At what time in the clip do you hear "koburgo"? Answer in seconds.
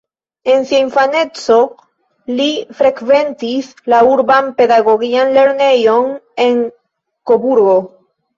7.33-7.79